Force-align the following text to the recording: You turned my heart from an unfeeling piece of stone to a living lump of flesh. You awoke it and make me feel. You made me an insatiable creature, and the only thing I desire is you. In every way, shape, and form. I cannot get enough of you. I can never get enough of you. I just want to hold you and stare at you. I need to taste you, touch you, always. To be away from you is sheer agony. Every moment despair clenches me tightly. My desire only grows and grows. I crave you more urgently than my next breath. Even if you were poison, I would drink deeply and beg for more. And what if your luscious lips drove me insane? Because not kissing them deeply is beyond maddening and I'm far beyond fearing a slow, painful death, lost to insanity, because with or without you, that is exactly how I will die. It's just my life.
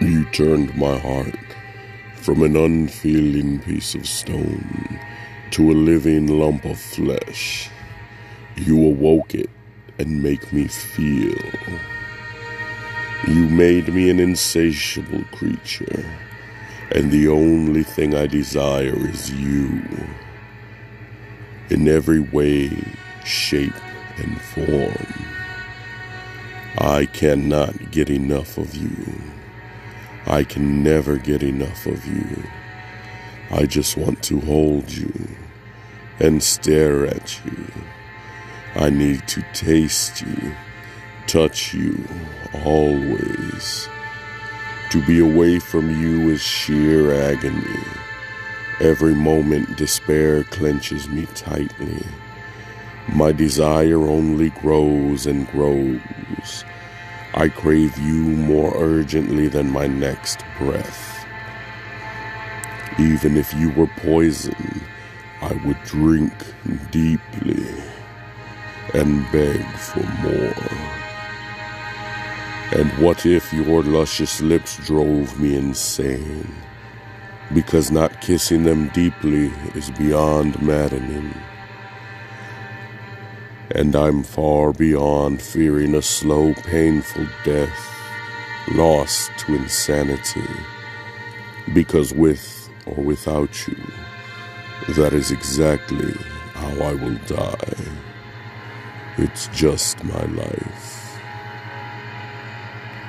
You 0.00 0.24
turned 0.30 0.74
my 0.78 0.98
heart 0.98 1.38
from 2.14 2.42
an 2.42 2.56
unfeeling 2.56 3.60
piece 3.60 3.94
of 3.94 4.08
stone 4.08 4.98
to 5.50 5.70
a 5.70 5.74
living 5.74 6.26
lump 6.26 6.64
of 6.64 6.80
flesh. 6.80 7.68
You 8.56 8.82
awoke 8.86 9.34
it 9.34 9.50
and 9.98 10.22
make 10.22 10.54
me 10.54 10.68
feel. 10.68 11.36
You 13.28 13.46
made 13.50 13.92
me 13.92 14.08
an 14.08 14.20
insatiable 14.20 15.24
creature, 15.32 16.06
and 16.92 17.10
the 17.10 17.28
only 17.28 17.82
thing 17.82 18.14
I 18.14 18.26
desire 18.26 18.96
is 19.06 19.30
you. 19.30 19.82
In 21.68 21.86
every 21.88 22.20
way, 22.20 22.70
shape, 23.26 23.74
and 24.16 24.40
form. 24.40 25.26
I 26.78 27.04
cannot 27.04 27.90
get 27.90 28.08
enough 28.08 28.56
of 28.56 28.74
you. 28.74 29.29
I 30.26 30.44
can 30.44 30.82
never 30.82 31.16
get 31.16 31.42
enough 31.42 31.86
of 31.86 32.06
you. 32.06 32.44
I 33.50 33.66
just 33.66 33.96
want 33.96 34.22
to 34.24 34.40
hold 34.40 34.90
you 34.90 35.12
and 36.18 36.42
stare 36.42 37.06
at 37.06 37.40
you. 37.44 37.66
I 38.76 38.90
need 38.90 39.26
to 39.28 39.42
taste 39.52 40.20
you, 40.22 40.54
touch 41.26 41.74
you, 41.74 42.04
always. 42.64 43.88
To 44.90 45.04
be 45.06 45.20
away 45.20 45.58
from 45.58 45.90
you 46.00 46.30
is 46.30 46.40
sheer 46.40 47.12
agony. 47.14 47.80
Every 48.80 49.14
moment 49.14 49.76
despair 49.76 50.44
clenches 50.44 51.08
me 51.08 51.26
tightly. 51.34 52.02
My 53.08 53.32
desire 53.32 54.00
only 54.00 54.50
grows 54.50 55.26
and 55.26 55.48
grows. 55.50 56.00
I 57.40 57.48
crave 57.48 57.96
you 57.96 58.16
more 58.16 58.70
urgently 58.76 59.48
than 59.48 59.70
my 59.70 59.86
next 59.86 60.44
breath. 60.58 61.24
Even 62.98 63.38
if 63.38 63.54
you 63.54 63.70
were 63.70 63.86
poison, 63.86 64.82
I 65.40 65.54
would 65.64 65.82
drink 65.84 66.34
deeply 66.90 67.66
and 68.92 69.24
beg 69.32 69.64
for 69.78 70.02
more. 70.22 70.68
And 72.78 72.90
what 73.02 73.24
if 73.24 73.50
your 73.54 73.84
luscious 73.84 74.42
lips 74.42 74.76
drove 74.86 75.40
me 75.40 75.56
insane? 75.56 76.54
Because 77.54 77.90
not 77.90 78.20
kissing 78.20 78.64
them 78.64 78.88
deeply 78.88 79.46
is 79.74 79.88
beyond 79.92 80.60
maddening 80.60 81.32
and 83.72 83.94
I'm 83.94 84.22
far 84.22 84.72
beyond 84.72 85.40
fearing 85.40 85.94
a 85.94 86.02
slow, 86.02 86.54
painful 86.54 87.26
death, 87.44 87.96
lost 88.72 89.30
to 89.38 89.54
insanity, 89.54 90.48
because 91.74 92.12
with 92.12 92.68
or 92.86 93.02
without 93.02 93.68
you, 93.68 93.76
that 94.94 95.12
is 95.12 95.30
exactly 95.30 96.12
how 96.54 96.84
I 96.84 96.94
will 96.94 97.18
die. 97.26 97.74
It's 99.18 99.48
just 99.48 100.02
my 100.04 100.24
life. 100.24 100.99